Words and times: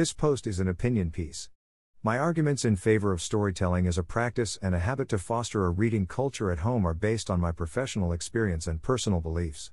This 0.00 0.14
post 0.14 0.46
is 0.46 0.60
an 0.60 0.66
opinion 0.66 1.10
piece. 1.10 1.50
My 2.02 2.18
arguments 2.18 2.64
in 2.64 2.76
favor 2.76 3.12
of 3.12 3.20
storytelling 3.20 3.86
as 3.86 3.98
a 3.98 4.02
practice 4.02 4.58
and 4.62 4.74
a 4.74 4.78
habit 4.78 5.10
to 5.10 5.18
foster 5.18 5.66
a 5.66 5.68
reading 5.68 6.06
culture 6.06 6.50
at 6.50 6.60
home 6.60 6.86
are 6.86 6.94
based 6.94 7.28
on 7.28 7.38
my 7.38 7.52
professional 7.52 8.10
experience 8.10 8.66
and 8.66 8.80
personal 8.80 9.20
beliefs. 9.20 9.72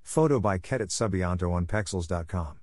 Photo 0.00 0.40
by 0.40 0.56
Kedit 0.56 0.88
Subianto 0.88 1.52
on 1.52 1.66
Pexels.com. 1.66 2.60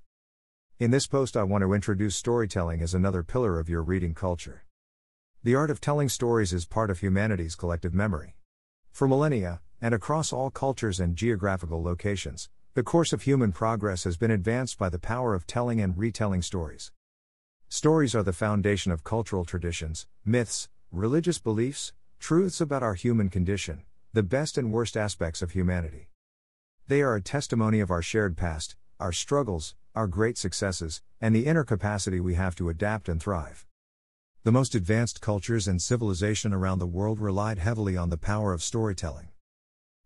In 0.80 0.90
this 0.90 1.06
post, 1.06 1.36
I 1.36 1.44
want 1.44 1.62
to 1.62 1.74
introduce 1.74 2.16
storytelling 2.16 2.82
as 2.82 2.92
another 2.92 3.22
pillar 3.22 3.60
of 3.60 3.68
your 3.68 3.84
reading 3.84 4.12
culture. 4.12 4.64
The 5.44 5.54
art 5.54 5.70
of 5.70 5.80
telling 5.80 6.08
stories 6.08 6.52
is 6.52 6.66
part 6.66 6.90
of 6.90 6.98
humanity's 6.98 7.54
collective 7.54 7.94
memory. 7.94 8.34
For 8.90 9.06
millennia, 9.06 9.60
and 9.80 9.94
across 9.94 10.32
all 10.32 10.50
cultures 10.50 10.98
and 10.98 11.14
geographical 11.14 11.84
locations, 11.84 12.50
the 12.74 12.84
course 12.84 13.12
of 13.12 13.22
human 13.22 13.50
progress 13.50 14.04
has 14.04 14.16
been 14.16 14.30
advanced 14.30 14.78
by 14.78 14.88
the 14.88 14.98
power 14.98 15.34
of 15.34 15.44
telling 15.44 15.80
and 15.80 15.98
retelling 15.98 16.40
stories. 16.40 16.92
Stories 17.68 18.14
are 18.14 18.22
the 18.22 18.32
foundation 18.32 18.92
of 18.92 19.02
cultural 19.02 19.44
traditions, 19.44 20.06
myths, 20.24 20.68
religious 20.92 21.40
beliefs, 21.40 21.92
truths 22.20 22.60
about 22.60 22.84
our 22.84 22.94
human 22.94 23.28
condition, 23.28 23.82
the 24.12 24.22
best 24.22 24.56
and 24.56 24.72
worst 24.72 24.96
aspects 24.96 25.42
of 25.42 25.50
humanity. 25.50 26.10
They 26.86 27.02
are 27.02 27.16
a 27.16 27.20
testimony 27.20 27.80
of 27.80 27.90
our 27.90 28.02
shared 28.02 28.36
past, 28.36 28.76
our 29.00 29.12
struggles, 29.12 29.74
our 29.96 30.06
great 30.06 30.38
successes, 30.38 31.02
and 31.20 31.34
the 31.34 31.46
inner 31.46 31.64
capacity 31.64 32.20
we 32.20 32.34
have 32.34 32.54
to 32.54 32.68
adapt 32.68 33.08
and 33.08 33.20
thrive. 33.20 33.66
The 34.44 34.52
most 34.52 34.76
advanced 34.76 35.20
cultures 35.20 35.66
and 35.66 35.82
civilization 35.82 36.52
around 36.52 36.78
the 36.78 36.86
world 36.86 37.18
relied 37.18 37.58
heavily 37.58 37.96
on 37.96 38.10
the 38.10 38.16
power 38.16 38.52
of 38.52 38.62
storytelling. 38.62 39.30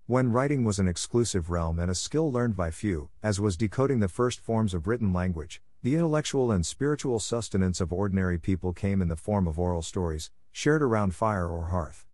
When 0.07 0.33
writing 0.33 0.65
was 0.65 0.79
an 0.79 0.87
exclusive 0.87 1.49
realm 1.49 1.79
and 1.79 1.91
a 1.91 1.95
skill 1.95 2.31
learned 2.31 2.55
by 2.55 2.71
few, 2.71 3.09
as 3.23 3.41
was 3.41 3.57
decoding 3.57 4.01
the 4.01 4.09
first 4.09 4.39
forms 4.39 4.75
of 4.75 4.87
written 4.87 5.15
language, 5.15 5.63
the 5.83 5.95
intellectual 5.95 6.53
and 6.53 6.67
spiritual 6.67 7.19
sustenance 7.19 7.81
of 7.81 7.91
ordinary 7.91 8.37
people 8.37 8.75
came 8.75 9.01
in 9.01 9.09
the 9.09 9.17
form 9.17 9.47
of 9.47 9.59
oral 9.59 9.81
stories, 9.81 10.31
shared 10.53 10.83
around 10.83 11.15
fire 11.15 11.49
or 11.49 11.69
hearth. 11.69 12.05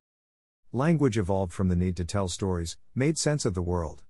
Language 0.73 1.19
evolved 1.19 1.53
from 1.53 1.67
the 1.69 1.75
need 1.75 1.97
to 1.97 2.05
tell 2.05 2.29
stories, 2.29 2.77
made 2.95 3.19
sense 3.19 3.45
of 3.45 3.55
the 3.55 3.61
world. 3.61 4.05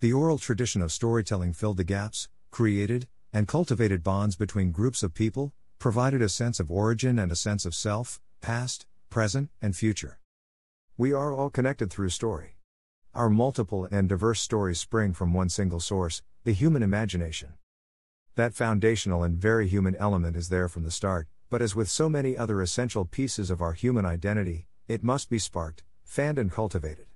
The 0.00 0.12
oral 0.12 0.38
tradition 0.38 0.82
of 0.82 0.90
storytelling 0.90 1.52
filled 1.52 1.76
the 1.76 1.84
gaps, 1.84 2.28
created, 2.50 3.06
and 3.32 3.46
cultivated 3.46 4.02
bonds 4.02 4.34
between 4.34 4.72
groups 4.72 5.04
of 5.04 5.14
people, 5.14 5.52
provided 5.78 6.20
a 6.20 6.28
sense 6.28 6.58
of 6.58 6.68
origin 6.68 7.16
and 7.16 7.30
a 7.30 7.36
sense 7.36 7.64
of 7.64 7.76
self, 7.76 8.20
past, 8.40 8.86
present, 9.08 9.50
and 9.62 9.76
future. 9.76 10.18
We 10.96 11.12
are 11.12 11.32
all 11.32 11.48
connected 11.48 11.92
through 11.92 12.08
story. 12.08 12.56
Our 13.12 13.28
multiple 13.28 13.88
and 13.90 14.08
diverse 14.08 14.40
stories 14.40 14.78
spring 14.78 15.14
from 15.14 15.32
one 15.34 15.48
single 15.48 15.80
source, 15.80 16.22
the 16.44 16.52
human 16.52 16.80
imagination. 16.80 17.54
That 18.36 18.54
foundational 18.54 19.24
and 19.24 19.36
very 19.36 19.66
human 19.66 19.96
element 19.96 20.36
is 20.36 20.48
there 20.48 20.68
from 20.68 20.84
the 20.84 20.92
start, 20.92 21.26
but 21.50 21.60
as 21.60 21.74
with 21.74 21.88
so 21.88 22.08
many 22.08 22.36
other 22.36 22.62
essential 22.62 23.04
pieces 23.04 23.50
of 23.50 23.60
our 23.60 23.72
human 23.72 24.06
identity, 24.06 24.68
it 24.86 25.02
must 25.02 25.28
be 25.28 25.40
sparked, 25.40 25.82
fanned, 26.04 26.38
and 26.38 26.52
cultivated. 26.52 27.06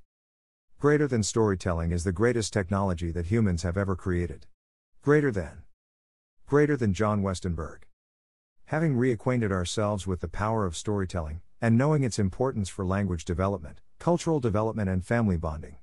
Greater 0.81 1.07
than 1.07 1.23
storytelling 1.23 1.93
is 1.93 2.03
the 2.03 2.11
greatest 2.11 2.53
technology 2.53 3.13
that 3.13 3.27
humans 3.27 3.63
have 3.63 3.77
ever 3.77 3.95
created. 3.95 4.47
Greater 5.01 5.31
than. 5.31 5.63
Greater 6.45 6.77
than 6.77 6.93
Jon 6.93 7.23
Westenberg. 7.23 7.83
Having 8.67 8.97
reacquainted 8.97 9.53
ourselves 9.53 10.09
with 10.09 10.19
the 10.21 10.29
power 10.29 10.67
of 10.67 10.77
storytelling, 10.77 11.41
and 11.61 11.79
knowing 11.79 12.03
its 12.03 12.19
importance 12.19 12.69
for 12.69 12.85
language 12.85 13.25
development, 13.25 13.81
cultural 14.01 14.41
development, 14.41 14.91
and 14.91 15.07
family 15.07 15.37
bonding. 15.37 15.77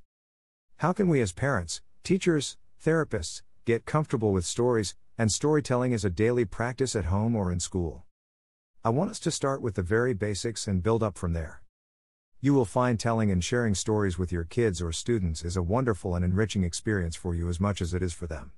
How 0.81 0.93
can 0.93 1.09
we 1.09 1.21
as 1.21 1.31
parents, 1.31 1.79
teachers, 2.03 2.57
therapists, 2.83 3.43
get 3.65 3.85
comfortable 3.85 4.31
with 4.31 4.45
stories, 4.45 4.95
and 5.15 5.31
storytelling 5.31 5.93
as 5.93 6.03
a 6.03 6.09
daily 6.09 6.43
practice 6.43 6.95
at 6.95 7.05
home 7.05 7.35
or 7.35 7.51
in 7.51 7.59
school. 7.59 8.05
I 8.83 8.89
want 8.89 9.11
us 9.11 9.19
to 9.19 9.29
start 9.29 9.61
with 9.61 9.75
the 9.75 9.83
very 9.83 10.15
basics 10.15 10.67
and 10.67 10.81
build 10.81 11.03
up 11.03 11.19
from 11.19 11.33
there. 11.33 11.61
You 12.39 12.55
will 12.55 12.65
find 12.65 12.99
telling 12.99 13.29
and 13.29 13.43
sharing 13.43 13.75
stories 13.75 14.17
with 14.17 14.31
your 14.31 14.43
kids 14.43 14.81
or 14.81 14.91
students 14.91 15.45
is 15.45 15.55
a 15.55 15.61
wonderful 15.61 16.15
and 16.15 16.25
enriching 16.25 16.63
experience 16.63 17.15
for 17.15 17.35
you 17.35 17.47
as 17.47 17.59
much 17.59 17.79
as 17.79 17.93
it 17.93 18.01
is 18.01 18.13
for 18.13 18.25
them. 18.25 18.49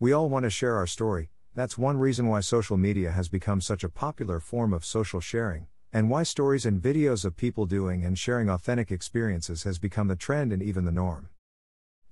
We 0.00 0.12
all 0.12 0.28
want 0.28 0.42
to 0.46 0.50
share 0.50 0.74
our 0.74 0.88
story, 0.88 1.30
that's 1.54 1.78
one 1.78 1.96
reason 1.96 2.26
why 2.26 2.40
social 2.40 2.76
media 2.76 3.12
has 3.12 3.28
become 3.28 3.60
such 3.60 3.84
a 3.84 3.88
popular 3.88 4.40
form 4.40 4.72
of 4.72 4.84
social 4.84 5.20
sharing, 5.20 5.68
and 5.92 6.10
why 6.10 6.24
stories 6.24 6.66
and 6.66 6.82
videos 6.82 7.24
of 7.24 7.36
people 7.36 7.66
doing 7.66 8.04
and 8.04 8.18
sharing 8.18 8.50
authentic 8.50 8.90
experiences 8.90 9.62
has 9.62 9.78
become 9.78 10.08
the 10.08 10.16
trend 10.16 10.52
and 10.52 10.60
even 10.60 10.84
the 10.84 10.90
norm. 10.90 11.28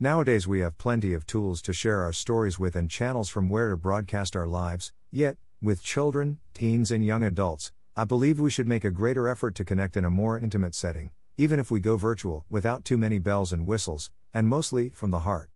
Nowadays, 0.01 0.49
we 0.49 0.59
have 0.59 0.77
plenty 0.77 1.15
of 1.15 1.25
tools 1.25 1.63
to 1.63 1.73
share 1.73 2.03
our 2.03 2.13
stories 2.13 2.59
with 2.59 2.75
and 2.75 2.91
channels 2.91 3.29
from 3.29 3.49
where 3.49 3.71
to 3.71 3.77
broadcast 3.77 4.35
our 4.35 4.47
lives, 4.47 4.93
yet, 5.13 5.37
with 5.63 5.85
children, 5.85 6.41
teens, 6.53 6.91
and 6.91 7.07
young 7.07 7.23
adults, 7.23 7.71
I 7.97 8.03
believe 8.03 8.41
we 8.41 8.51
should 8.51 8.67
make 8.67 8.85
a 8.85 8.91
greater 8.91 9.29
effort 9.29 9.55
to 9.55 9.65
connect 9.65 9.97
in 9.97 10.05
a 10.05 10.11
more 10.11 10.37
intimate 10.37 10.75
setting, 10.75 11.13
even 11.39 11.61
if 11.61 11.71
we 11.71 11.79
go 11.79 11.97
virtual, 11.97 12.45
without 12.51 12.85
too 12.85 12.99
many 12.99 13.21
bells 13.21 13.53
and 13.53 13.69
whistles, 13.69 14.11
and 14.35 14.49
mostly 14.49 14.89
from 14.89 15.13
the 15.13 15.21
heart. 15.21 15.51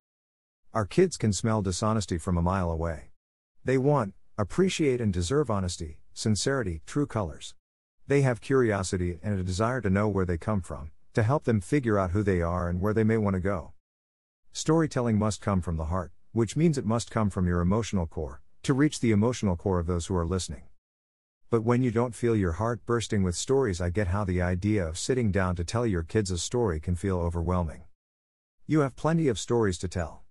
Our 0.73 0.87
kids 0.87 1.17
can 1.17 1.33
smell 1.33 1.61
dishonesty 1.61 2.17
from 2.17 2.39
a 2.39 2.43
mile 2.43 2.71
away. 2.71 3.11
They 3.65 3.77
want, 3.77 4.15
appreciate, 4.39 5.01
and 5.01 5.13
deserve 5.13 5.51
honesty, 5.51 5.99
sincerity, 6.15 6.83
true 6.87 7.07
colors. 7.07 7.57
They 8.07 8.23
have 8.23 8.41
curiosity 8.41 9.19
and 9.21 9.37
a 9.37 9.43
desire 9.43 9.81
to 9.81 9.91
know 9.91 10.07
where 10.07 10.25
they 10.25 10.39
come 10.39 10.61
from, 10.61 10.93
to 11.15 11.25
help 11.25 11.43
them 11.43 11.61
figure 11.61 11.99
out 11.99 12.13
who 12.13 12.23
they 12.23 12.41
are 12.41 12.69
and 12.69 12.81
where 12.81 12.95
they 12.95 13.05
may 13.05 13.17
want 13.17 13.35
to 13.35 13.41
go. 13.41 13.73
Storytelling 14.59 15.17
must 15.17 15.41
come 15.41 15.61
from 15.61 15.77
the 15.77 15.85
heart, 15.85 16.11
which 16.33 16.57
means 16.57 16.77
it 16.77 16.85
must 16.85 17.13
come 17.13 17.31
from 17.31 17.47
your 17.47 17.61
emotional 17.61 18.09
core, 18.09 18.43
to 18.65 18.75
reach 18.75 18.99
the 18.99 19.13
emotional 19.13 19.55
core 19.55 19.79
of 19.79 19.87
those 19.87 20.07
who 20.07 20.17
are 20.17 20.27
listening. 20.27 20.65
But 21.49 21.63
when 21.63 21.85
you 21.85 21.93
don't 21.93 22.13
feel 22.13 22.35
your 22.35 22.55
heart 22.55 22.85
bursting 22.85 23.23
with 23.23 23.37
stories, 23.37 23.81
I 23.81 23.91
get 23.91 24.09
how 24.09 24.25
the 24.25 24.43
idea 24.43 24.85
of 24.85 24.99
sitting 24.99 25.31
down 25.31 25.55
to 25.55 25.65
tell 25.65 25.87
your 25.87 26.03
kids 26.03 26.33
a 26.33 26.39
story 26.39 26.81
can 26.81 26.97
feel 26.97 27.21
overwhelming. 27.21 27.85
You 28.67 28.81
have 28.81 28.97
plenty 28.97 29.29
of 29.29 29.39
stories 29.39 29.79
to 29.79 29.87
tell. 29.87 30.25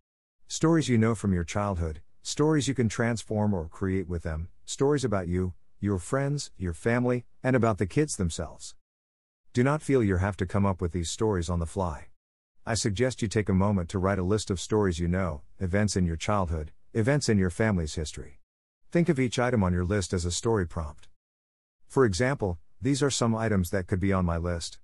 Stories 0.50 0.90
you 0.90 0.98
know 0.98 1.16
from 1.16 1.34
your 1.34 1.46
childhood, 1.46 2.02
stories 2.22 2.68
you 2.68 2.74
can 2.74 2.90
transform 2.90 3.54
or 3.54 3.70
create 3.70 4.10
with 4.10 4.24
them, 4.24 4.50
stories 4.66 5.06
about 5.06 5.30
you, 5.30 5.54
your 5.80 6.00
friends, 6.00 6.52
your 6.58 6.74
family, 6.74 7.24
and 7.42 7.56
about 7.56 7.78
the 7.78 7.88
kids 7.88 8.18
themselves. 8.18 8.76
Do 9.54 9.64
not 9.64 9.82
feel 9.82 10.04
you 10.04 10.18
have 10.18 10.36
to 10.36 10.46
come 10.46 10.66
up 10.66 10.82
with 10.82 10.92
these 10.92 11.10
stories 11.10 11.50
on 11.50 11.60
the 11.60 11.66
fly. 11.66 12.08
I 12.70 12.74
suggest 12.74 13.22
you 13.22 13.30
take 13.30 13.48
a 13.48 13.54
moment 13.54 13.88
to 13.92 13.98
write 13.98 14.20
a 14.20 14.24
list 14.24 14.52
of 14.52 14.60
stories 14.60 15.00
you 15.00 15.08
know, 15.08 15.42
events 15.58 15.96
in 15.96 16.06
your 16.06 16.18
childhood, 16.18 16.74
events 16.94 17.30
in 17.30 17.38
your 17.38 17.50
family's 17.50 17.96
history. 17.96 18.42
Think 18.92 19.08
of 19.08 19.22
each 19.22 19.40
item 19.40 19.64
on 19.64 19.72
your 19.72 19.86
list 19.86 20.12
as 20.12 20.26
a 20.26 20.32
story 20.32 20.68
prompt. 20.68 21.08
For 21.88 22.04
example, 22.04 22.60
these 22.82 23.02
are 23.02 23.10
some 23.10 23.34
items 23.34 23.70
that 23.70 23.88
could 23.88 24.02
be 24.02 24.12
on 24.12 24.26
my 24.26 24.36
list 24.36 24.80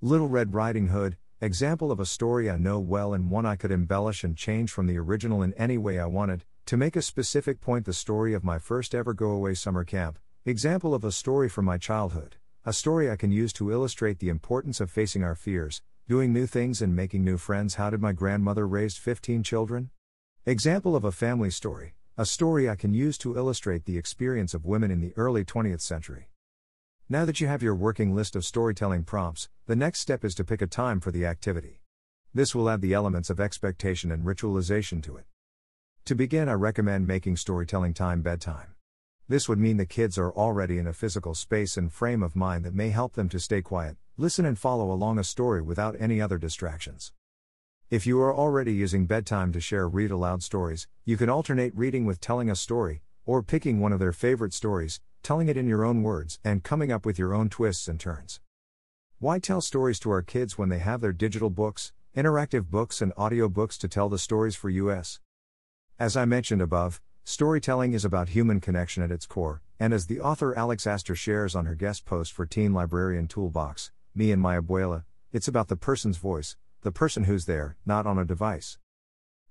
Little 0.00 0.28
Red 0.28 0.54
Riding 0.54 0.86
Hood, 0.86 1.16
example 1.40 1.90
of 1.90 1.98
a 1.98 2.06
story 2.06 2.48
I 2.48 2.58
know 2.58 2.78
well 2.78 3.12
and 3.12 3.28
one 3.28 3.44
I 3.44 3.56
could 3.56 3.72
embellish 3.72 4.22
and 4.22 4.36
change 4.36 4.70
from 4.70 4.86
the 4.86 4.96
original 4.96 5.42
in 5.42 5.52
any 5.54 5.78
way 5.78 5.98
I 5.98 6.06
wanted, 6.06 6.44
to 6.66 6.76
make 6.76 6.94
a 6.94 7.02
specific 7.02 7.60
point 7.60 7.86
the 7.86 7.92
story 7.92 8.34
of 8.34 8.44
my 8.44 8.60
first 8.60 8.94
ever 8.94 9.14
go 9.14 9.32
away 9.32 9.54
summer 9.54 9.82
camp, 9.82 10.20
example 10.44 10.94
of 10.94 11.02
a 11.02 11.10
story 11.10 11.48
from 11.48 11.64
my 11.64 11.76
childhood, 11.76 12.36
a 12.64 12.72
story 12.72 13.10
I 13.10 13.16
can 13.16 13.32
use 13.32 13.52
to 13.54 13.72
illustrate 13.72 14.20
the 14.20 14.28
importance 14.28 14.80
of 14.80 14.92
facing 14.92 15.24
our 15.24 15.34
fears, 15.34 15.82
Doing 16.10 16.32
new 16.32 16.48
things 16.48 16.82
and 16.82 16.96
making 16.96 17.22
new 17.22 17.36
friends. 17.36 17.76
How 17.76 17.88
did 17.88 18.02
my 18.02 18.10
grandmother 18.10 18.66
raise 18.66 18.96
15 18.96 19.44
children? 19.44 19.90
Example 20.44 20.96
of 20.96 21.04
a 21.04 21.12
family 21.12 21.50
story, 21.50 21.94
a 22.18 22.26
story 22.26 22.68
I 22.68 22.74
can 22.74 22.92
use 22.92 23.16
to 23.18 23.36
illustrate 23.36 23.84
the 23.84 23.96
experience 23.96 24.52
of 24.52 24.66
women 24.66 24.90
in 24.90 25.00
the 25.00 25.12
early 25.16 25.44
20th 25.44 25.82
century. 25.82 26.30
Now 27.08 27.24
that 27.26 27.40
you 27.40 27.46
have 27.46 27.62
your 27.62 27.76
working 27.76 28.12
list 28.12 28.34
of 28.34 28.44
storytelling 28.44 29.04
prompts, 29.04 29.50
the 29.66 29.76
next 29.76 30.00
step 30.00 30.24
is 30.24 30.34
to 30.34 30.44
pick 30.44 30.60
a 30.60 30.66
time 30.66 30.98
for 30.98 31.12
the 31.12 31.24
activity. 31.24 31.80
This 32.34 32.56
will 32.56 32.68
add 32.68 32.80
the 32.80 32.92
elements 32.92 33.30
of 33.30 33.38
expectation 33.38 34.10
and 34.10 34.24
ritualization 34.24 35.00
to 35.04 35.16
it. 35.16 35.26
To 36.06 36.16
begin, 36.16 36.48
I 36.48 36.54
recommend 36.54 37.06
making 37.06 37.36
storytelling 37.36 37.94
time 37.94 38.20
bedtime. 38.20 38.74
This 39.30 39.48
would 39.48 39.60
mean 39.60 39.76
the 39.76 39.86
kids 39.86 40.18
are 40.18 40.32
already 40.32 40.76
in 40.76 40.88
a 40.88 40.92
physical 40.92 41.36
space 41.36 41.76
and 41.76 41.92
frame 41.92 42.20
of 42.20 42.34
mind 42.34 42.64
that 42.64 42.74
may 42.74 42.90
help 42.90 43.12
them 43.12 43.28
to 43.28 43.38
stay 43.38 43.62
quiet, 43.62 43.96
listen, 44.16 44.44
and 44.44 44.58
follow 44.58 44.90
along 44.90 45.20
a 45.20 45.22
story 45.22 45.62
without 45.62 45.94
any 46.00 46.20
other 46.20 46.36
distractions. 46.36 47.12
If 47.90 48.08
you 48.08 48.20
are 48.22 48.34
already 48.34 48.72
using 48.72 49.06
bedtime 49.06 49.52
to 49.52 49.60
share 49.60 49.88
read 49.88 50.10
aloud 50.10 50.42
stories, 50.42 50.88
you 51.04 51.16
can 51.16 51.28
alternate 51.28 51.76
reading 51.76 52.06
with 52.06 52.20
telling 52.20 52.50
a 52.50 52.56
story, 52.56 53.02
or 53.24 53.40
picking 53.40 53.78
one 53.78 53.92
of 53.92 54.00
their 54.00 54.12
favorite 54.12 54.52
stories, 54.52 55.00
telling 55.22 55.48
it 55.48 55.56
in 55.56 55.68
your 55.68 55.84
own 55.84 56.02
words, 56.02 56.40
and 56.42 56.64
coming 56.64 56.90
up 56.90 57.06
with 57.06 57.16
your 57.16 57.32
own 57.32 57.48
twists 57.48 57.86
and 57.86 58.00
turns. 58.00 58.40
Why 59.20 59.38
tell 59.38 59.60
stories 59.60 60.00
to 60.00 60.10
our 60.10 60.22
kids 60.22 60.58
when 60.58 60.70
they 60.70 60.80
have 60.80 61.00
their 61.00 61.12
digital 61.12 61.50
books, 61.50 61.92
interactive 62.16 62.68
books, 62.68 63.00
and 63.00 63.14
audiobooks 63.14 63.78
to 63.78 63.86
tell 63.86 64.08
the 64.08 64.18
stories 64.18 64.56
for 64.56 64.70
us? 64.70 65.20
As 66.00 66.16
I 66.16 66.24
mentioned 66.24 66.62
above, 66.62 67.00
Storytelling 67.30 67.92
is 67.92 68.04
about 68.04 68.30
human 68.30 68.58
connection 68.58 69.04
at 69.04 69.12
its 69.12 69.24
core, 69.24 69.62
and 69.78 69.94
as 69.94 70.06
the 70.06 70.18
author 70.18 70.52
Alex 70.58 70.84
Astor 70.84 71.14
shares 71.14 71.54
on 71.54 71.64
her 71.64 71.76
guest 71.76 72.04
post 72.04 72.32
for 72.32 72.44
Teen 72.44 72.74
Librarian 72.74 73.28
Toolbox, 73.28 73.92
Me 74.16 74.32
and 74.32 74.42
My 74.42 74.58
Abuela, 74.58 75.04
it's 75.30 75.46
about 75.46 75.68
the 75.68 75.76
person's 75.76 76.16
voice, 76.16 76.56
the 76.82 76.90
person 76.90 77.24
who's 77.24 77.46
there, 77.46 77.76
not 77.86 78.04
on 78.04 78.18
a 78.18 78.24
device. 78.24 78.78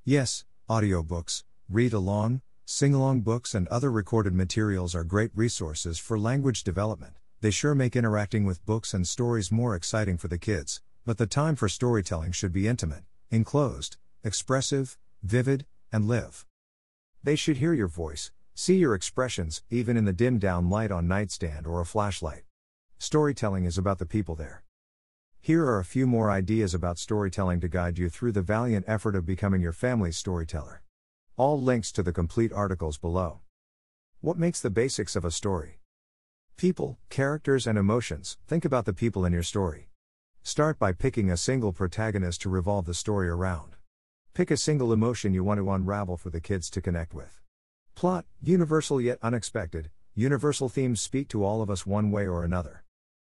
Yes, 0.04 0.44
audiobooks, 0.70 1.44
read 1.70 1.94
along, 1.94 2.42
Sing 2.66 2.94
along 2.94 3.22
books 3.22 3.56
and 3.56 3.66
other 3.70 3.90
recorded 3.90 4.34
materials 4.34 4.94
are 4.94 5.06
great 5.06 5.32
resources 5.34 5.98
for 5.98 6.20
language 6.20 6.66
development. 6.66 7.14
They 7.40 7.50
sure 7.50 7.76
make 7.76 7.96
interacting 7.96 8.44
with 8.44 8.66
books 8.66 8.94
and 8.94 9.08
stories 9.08 9.54
more 9.54 9.74
exciting 9.74 10.18
for 10.18 10.28
the 10.28 10.38
kids, 10.38 10.82
but 11.06 11.18
the 11.18 11.26
time 11.26 11.56
for 11.56 11.70
storytelling 11.70 12.34
should 12.34 12.52
be 12.52 12.68
intimate, 12.68 13.06
enclosed, 13.32 13.96
expressive, 14.22 14.98
vivid, 15.24 15.66
and 15.94 16.10
live. 16.10 16.46
They 17.22 17.36
should 17.36 17.58
hear 17.58 17.74
your 17.74 17.90
voice, 17.90 18.32
see 18.54 18.78
your 18.78 18.96
expressions, 18.96 19.62
even 19.70 19.98
in 19.98 20.06
the 20.06 20.14
dim 20.14 20.40
down 20.40 20.70
light 20.70 20.90
on 20.90 21.08
nightstand 21.08 21.68
or 21.68 21.82
a 21.82 21.86
flashlight. 21.86 22.44
Storytelling 22.98 23.66
is 23.66 23.78
about 23.78 24.00
the 24.00 24.06
people 24.06 24.36
there. 24.36 24.64
Here 25.42 25.66
are 25.66 25.80
a 25.80 25.86
few 25.86 26.08
more 26.08 26.32
ideas 26.32 26.74
about 26.74 26.98
storytelling 26.98 27.60
to 27.60 27.68
guide 27.68 27.98
you 27.98 28.10
through 28.10 28.32
the 28.32 28.42
valiant 28.42 28.86
effort 28.88 29.16
of 29.16 29.26
becoming 29.26 29.62
your 29.62 29.74
family's 29.74 30.18
storyteller. 30.18 30.82
All 31.36 31.62
links 31.62 31.92
to 31.94 32.04
the 32.04 32.14
complete 32.14 32.54
articles 32.54 32.98
below. 32.98 33.42
What 34.22 34.38
makes 34.38 34.62
the 34.62 34.70
basics 34.70 35.16
of 35.18 35.26
a 35.26 35.32
story? 35.32 35.80
People, 36.56 37.00
characters, 37.10 37.68
and 37.68 37.78
emotions. 37.78 38.38
Think 38.48 38.64
about 38.64 38.86
the 38.86 38.94
people 38.94 39.26
in 39.26 39.34
your 39.34 39.44
story. 39.44 39.90
Start 40.42 40.80
by 40.80 40.94
picking 40.94 41.30
a 41.30 41.38
single 41.38 41.74
protagonist 41.74 42.42
to 42.42 42.50
revolve 42.50 42.86
the 42.86 42.94
story 42.94 43.28
around. 43.28 43.76
Pick 44.34 44.52
a 44.52 44.58
single 44.58 44.94
emotion 44.94 45.34
you 45.34 45.44
want 45.44 45.60
to 45.60 45.72
unravel 45.72 46.16
for 46.16 46.30
the 46.30 46.40
kids 46.40 46.70
to 46.70 46.82
connect 46.82 47.14
with. 47.14 47.42
Plot, 47.96 48.26
universal 48.42 49.02
yet 49.02 49.20
unexpected. 49.22 49.90
Universal 50.16 50.70
themes 50.70 51.02
speak 51.02 51.28
to 51.30 51.44
all 51.44 51.62
of 51.62 51.70
us 51.70 51.86
one 51.86 52.12
way 52.12 52.28
or 52.28 52.44
another. 52.44 52.84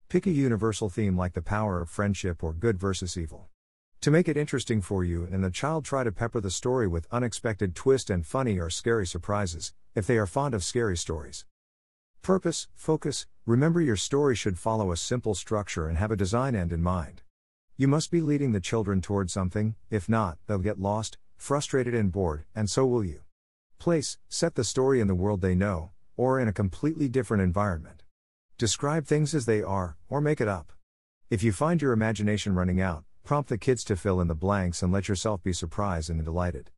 Pick 0.09 0.27
a 0.27 0.31
universal 0.31 0.89
theme 0.89 1.17
like 1.17 1.33
the 1.33 1.41
power 1.41 1.81
of 1.81 1.89
friendship 1.89 2.43
or 2.43 2.53
good 2.53 2.79
versus 2.79 3.17
evil. 3.17 3.49
To 4.01 4.11
make 4.11 4.27
it 4.27 4.37
interesting 4.37 4.81
for 4.81 5.03
you 5.03 5.27
and 5.31 5.43
the 5.43 5.49
child, 5.49 5.85
try 5.85 6.03
to 6.03 6.11
pepper 6.11 6.41
the 6.41 6.51
story 6.51 6.87
with 6.87 7.07
unexpected 7.11 7.75
twist 7.75 8.09
and 8.09 8.25
funny 8.25 8.59
or 8.59 8.69
scary 8.69 9.07
surprises, 9.07 9.73
if 9.95 10.05
they 10.05 10.17
are 10.17 10.27
fond 10.27 10.53
of 10.53 10.63
scary 10.63 10.97
stories. 10.97 11.45
Purpose, 12.21 12.67
focus, 12.75 13.27
remember 13.45 13.81
your 13.81 13.95
story 13.95 14.35
should 14.35 14.59
follow 14.59 14.91
a 14.91 14.97
simple 14.97 15.35
structure 15.35 15.87
and 15.87 15.97
have 15.97 16.11
a 16.11 16.15
design 16.15 16.55
end 16.55 16.71
in 16.71 16.81
mind. 16.81 17.22
You 17.75 17.87
must 17.87 18.11
be 18.11 18.21
leading 18.21 18.51
the 18.51 18.59
children 18.59 19.01
toward 19.01 19.31
something, 19.31 19.75
if 19.89 20.07
not, 20.07 20.37
they'll 20.47 20.59
get 20.59 20.79
lost, 20.79 21.17
frustrated, 21.37 21.93
and 21.93 22.11
bored, 22.11 22.45
and 22.55 22.69
so 22.69 22.85
will 22.85 23.03
you. 23.03 23.21
Place, 23.79 24.17
set 24.29 24.55
the 24.55 24.63
story 24.63 24.99
in 24.99 25.07
the 25.07 25.15
world 25.15 25.41
they 25.41 25.55
know, 25.55 25.91
or 26.15 26.39
in 26.39 26.47
a 26.47 26.53
completely 26.53 27.07
different 27.09 27.43
environment. 27.43 28.03
Describe 28.57 29.05
things 29.05 29.33
as 29.33 29.45
they 29.45 29.61
are, 29.61 29.97
or 30.09 30.21
make 30.21 30.39
it 30.39 30.47
up. 30.47 30.71
If 31.29 31.43
you 31.43 31.51
find 31.51 31.81
your 31.81 31.93
imagination 31.93 32.55
running 32.55 32.79
out, 32.79 33.05
Prompt 33.23 33.47
the 33.47 33.57
kids 33.57 33.85
to 33.85 33.95
fill 33.95 34.19
in 34.19 34.27
the 34.27 34.35
blanks 34.35 34.83
and 34.83 34.91
let 34.91 35.07
yourself 35.07 35.41
be 35.41 35.53
surprised 35.53 36.09
and 36.09 36.23
delighted. 36.25 36.71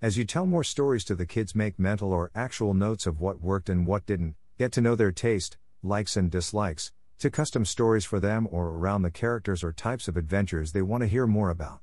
As 0.00 0.16
you 0.16 0.24
tell 0.24 0.46
more 0.46 0.62
stories 0.62 1.04
to 1.06 1.16
the 1.16 1.26
kids, 1.26 1.56
make 1.56 1.80
mental 1.80 2.12
or 2.12 2.30
actual 2.32 2.74
notes 2.74 3.08
of 3.08 3.20
what 3.20 3.40
worked 3.40 3.68
and 3.68 3.84
what 3.84 4.06
didn't, 4.06 4.36
get 4.56 4.70
to 4.72 4.80
know 4.80 4.94
their 4.94 5.10
taste, 5.10 5.56
likes, 5.82 6.16
and 6.16 6.30
dislikes, 6.30 6.92
to 7.18 7.30
custom 7.30 7.64
stories 7.64 8.04
for 8.04 8.20
them 8.20 8.48
or 8.50 8.68
around 8.68 9.02
the 9.02 9.10
characters 9.10 9.62
or 9.62 9.72
types 9.72 10.08
of 10.08 10.16
adventures 10.16 10.72
they 10.72 10.82
want 10.82 11.02
to 11.02 11.08
hear 11.08 11.26
more 11.26 11.50
about. 11.50 11.80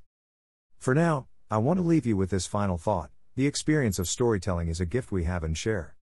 For 0.78 0.94
now, 0.94 1.28
I 1.50 1.58
want 1.58 1.78
to 1.78 1.84
leave 1.84 2.06
you 2.06 2.16
with 2.16 2.30
this 2.30 2.46
final 2.46 2.78
thought 2.78 3.10
the 3.34 3.46
experience 3.46 3.98
of 3.98 4.08
storytelling 4.08 4.68
is 4.68 4.80
a 4.80 4.86
gift 4.86 5.10
we 5.10 5.24
have 5.24 5.42
and 5.42 5.56
share. 5.56 5.96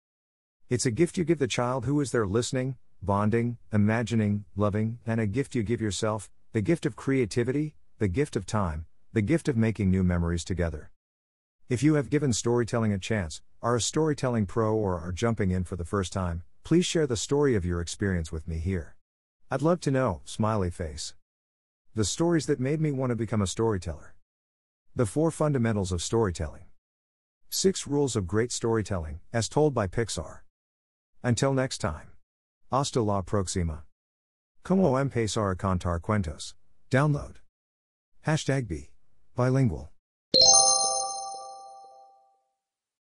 It's 0.71 0.87
a 0.87 0.91
gift 0.91 1.19
you 1.19 1.25
give 1.25 1.39
the 1.39 1.47
child 1.47 1.85
who 1.85 2.01
is 2.01 2.11
there 2.11 2.27
listening, 2.27 2.77
bonding, 3.03 3.59
imagining, 3.73 4.45
loving, 4.57 4.99
and 5.07 5.21
a 5.21 5.27
gift 5.27 5.55
you 5.55 5.63
give 5.63 5.81
yourself, 5.81 6.31
the 6.53 6.61
gift 6.61 6.87
of 6.87 6.97
creativity, 6.97 7.75
the 7.99 8.09
gift 8.09 8.37
of 8.37 8.47
time, 8.47 8.87
the 9.13 9.23
gift 9.23 9.49
of 9.49 9.57
making 9.57 9.91
new 9.91 10.03
memories 10.03 10.45
together. 10.45 10.91
If 11.69 11.83
you 11.83 11.95
have 11.95 12.11
given 12.11 12.33
storytelling 12.33 12.93
a 12.93 12.99
chance, 12.99 13.43
are 13.61 13.77
a 13.77 13.81
storytelling 13.81 14.47
pro, 14.47 14.75
or 14.75 14.99
are 14.99 15.13
jumping 15.13 15.51
in 15.51 15.65
for 15.65 15.77
the 15.77 15.85
first 15.85 16.13
time, 16.13 16.43
please 16.65 16.87
share 16.87 17.07
the 17.07 17.17
story 17.17 17.55
of 17.55 17.65
your 17.65 17.81
experience 17.81 18.31
with 18.31 18.47
me 18.47 18.59
here. 18.59 18.98
I'd 19.51 19.63
love 19.63 19.81
to 19.81 19.91
know, 19.91 20.21
smiley 20.27 20.69
face. 20.69 21.15
The 21.95 22.05
stories 22.05 22.45
that 22.47 22.61
made 22.61 22.83
me 22.83 22.93
want 22.93 23.11
to 23.11 23.17
become 23.17 23.41
a 23.41 23.47
storyteller. 23.47 24.15
The 24.95 25.07
four 25.07 25.31
fundamentals 25.31 25.91
of 25.91 26.03
storytelling. 26.03 26.65
Six 27.49 27.87
rules 27.87 28.15
of 28.15 28.27
great 28.27 28.53
storytelling, 28.53 29.21
as 29.33 29.49
told 29.49 29.73
by 29.73 29.87
Pixar. 29.87 30.41
Until 31.23 31.55
next 31.55 31.79
time. 31.79 32.11
Hasta 32.71 33.01
la 33.01 33.23
próxima. 33.23 33.85
Como 34.65 34.97
empezar 34.97 35.53
a 35.53 35.57
contar 35.57 35.99
cuentos. 35.99 36.55
Download. 36.91 37.37
Hashtag 38.27 38.69
B. 38.69 38.91
Bilingual. 39.35 39.89